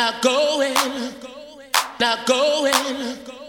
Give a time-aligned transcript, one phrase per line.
[0.00, 0.72] not going,
[2.00, 3.39] not going.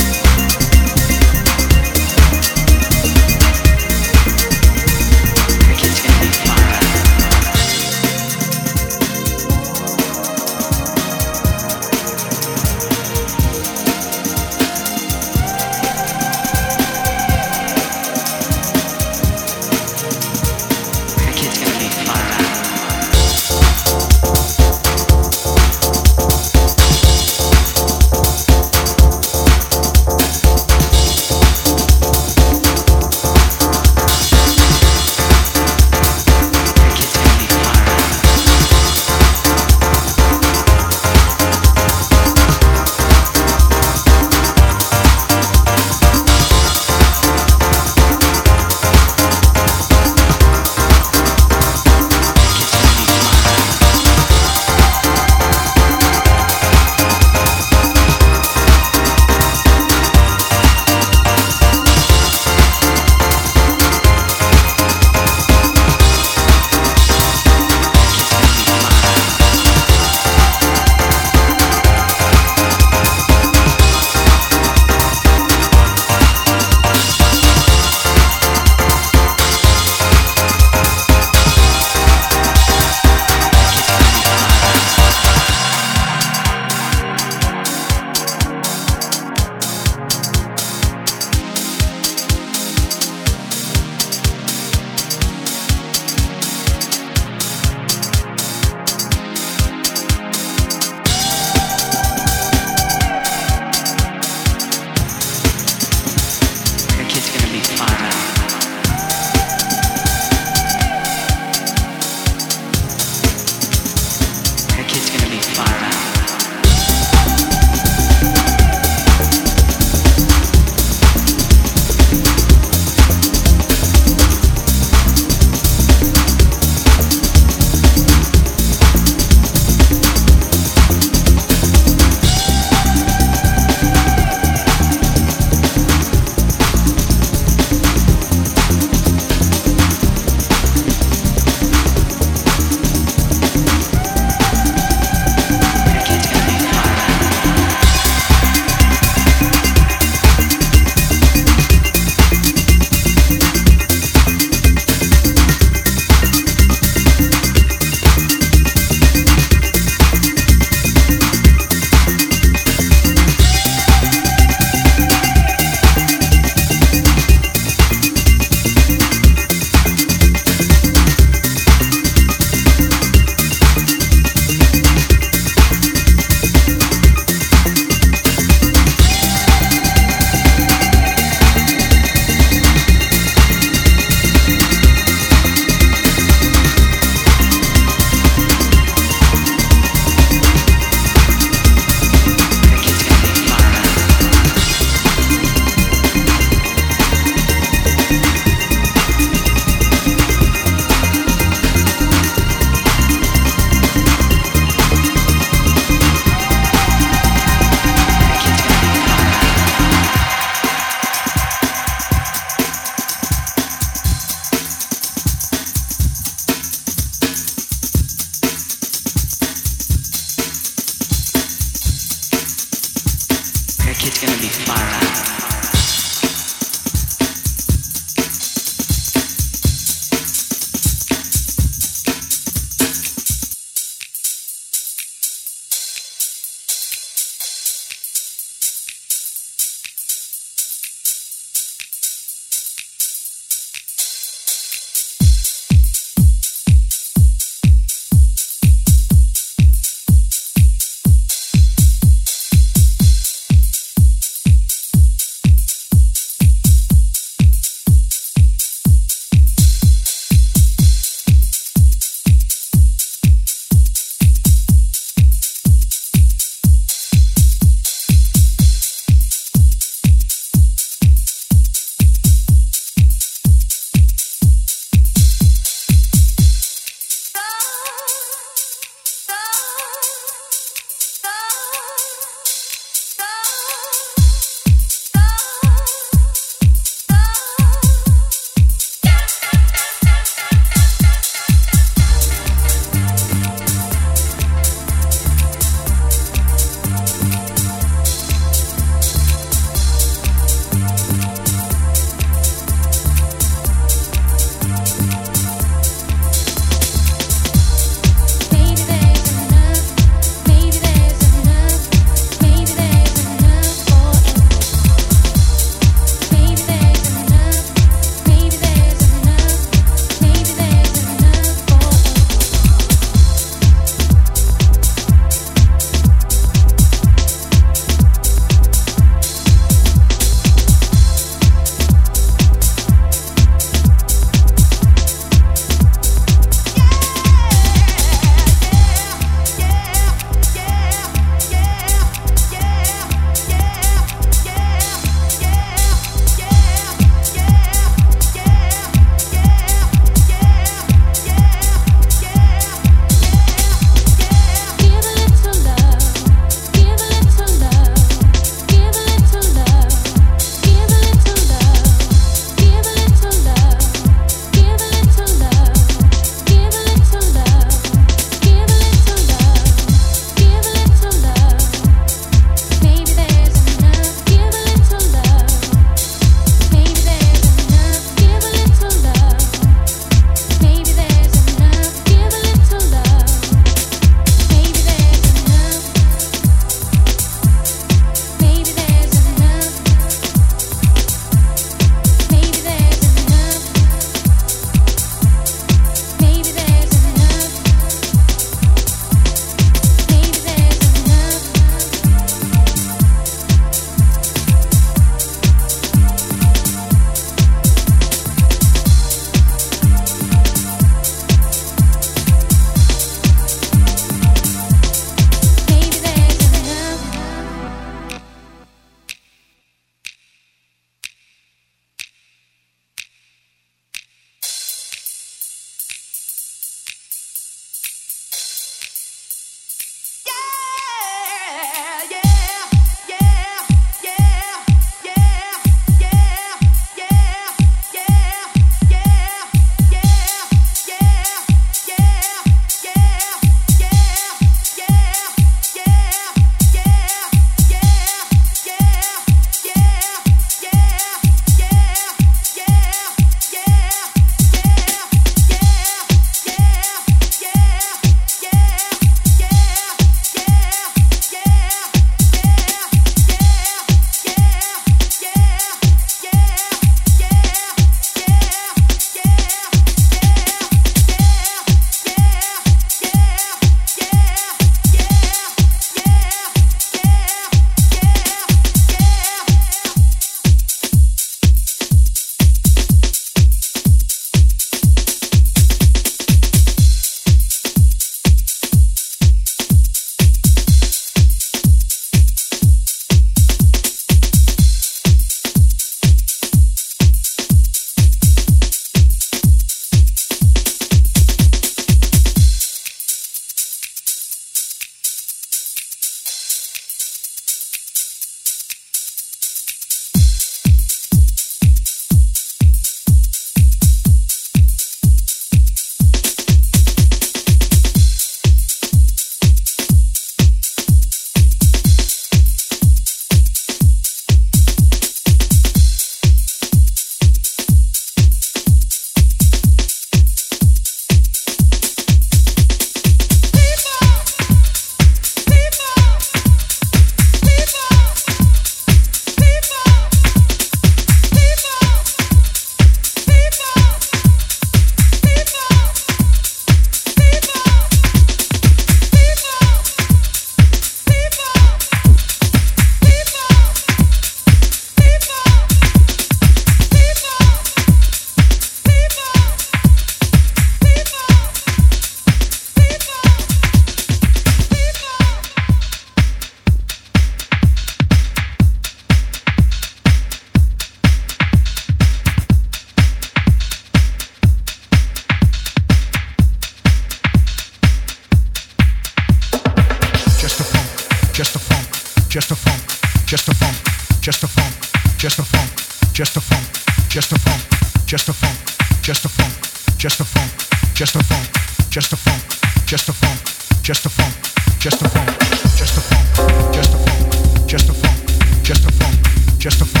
[590.93, 591.47] just a funk,
[591.89, 592.43] just a funk,
[592.85, 593.39] just a funk,
[593.83, 594.33] just a funk,
[594.79, 595.29] just a funk,
[595.75, 600.00] just a funk, just a funk, just a funk, just a funk, just a funk.